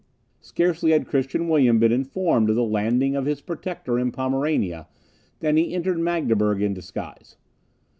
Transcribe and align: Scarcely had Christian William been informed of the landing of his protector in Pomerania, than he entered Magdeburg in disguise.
Scarcely 0.39 0.93
had 0.93 1.05
Christian 1.05 1.47
William 1.47 1.77
been 1.77 1.91
informed 1.91 2.49
of 2.49 2.55
the 2.55 2.63
landing 2.63 3.15
of 3.15 3.25
his 3.27 3.39
protector 3.39 3.99
in 3.99 4.11
Pomerania, 4.11 4.87
than 5.41 5.57
he 5.57 5.75
entered 5.75 5.99
Magdeburg 5.99 6.59
in 6.59 6.73
disguise. 6.73 7.37